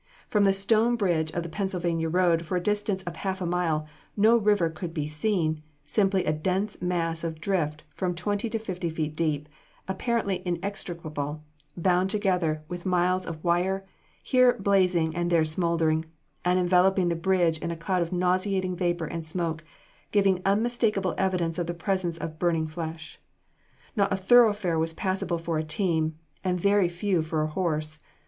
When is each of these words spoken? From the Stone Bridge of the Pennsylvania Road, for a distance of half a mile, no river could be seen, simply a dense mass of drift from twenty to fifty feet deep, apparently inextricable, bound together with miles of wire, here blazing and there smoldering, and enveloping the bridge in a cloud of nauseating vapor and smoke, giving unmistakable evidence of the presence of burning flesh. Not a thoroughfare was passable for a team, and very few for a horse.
From 0.27 0.45
the 0.45 0.51
Stone 0.51 0.95
Bridge 0.95 1.31
of 1.33 1.43
the 1.43 1.49
Pennsylvania 1.49 2.09
Road, 2.09 2.43
for 2.43 2.57
a 2.57 2.63
distance 2.63 3.03
of 3.03 3.17
half 3.17 3.39
a 3.39 3.45
mile, 3.45 3.87
no 4.17 4.35
river 4.35 4.67
could 4.67 4.95
be 4.95 5.07
seen, 5.07 5.61
simply 5.85 6.25
a 6.25 6.33
dense 6.33 6.81
mass 6.81 7.23
of 7.23 7.39
drift 7.39 7.83
from 7.93 8.15
twenty 8.15 8.49
to 8.49 8.57
fifty 8.57 8.89
feet 8.89 9.15
deep, 9.15 9.47
apparently 9.87 10.41
inextricable, 10.43 11.43
bound 11.77 12.09
together 12.09 12.63
with 12.67 12.83
miles 12.83 13.27
of 13.27 13.43
wire, 13.43 13.85
here 14.23 14.53
blazing 14.57 15.15
and 15.15 15.29
there 15.29 15.45
smoldering, 15.45 16.05
and 16.43 16.57
enveloping 16.57 17.09
the 17.09 17.15
bridge 17.15 17.59
in 17.59 17.69
a 17.69 17.77
cloud 17.77 18.01
of 18.01 18.11
nauseating 18.11 18.75
vapor 18.75 19.05
and 19.05 19.23
smoke, 19.23 19.63
giving 20.11 20.41
unmistakable 20.45 21.13
evidence 21.19 21.59
of 21.59 21.67
the 21.67 21.75
presence 21.75 22.17
of 22.17 22.39
burning 22.39 22.65
flesh. 22.65 23.19
Not 23.95 24.11
a 24.11 24.17
thoroughfare 24.17 24.79
was 24.79 24.95
passable 24.95 25.37
for 25.37 25.59
a 25.59 25.63
team, 25.63 26.17
and 26.43 26.59
very 26.59 26.89
few 26.89 27.21
for 27.21 27.43
a 27.43 27.47
horse. 27.49 27.99